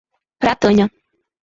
Pratânia 0.43 0.87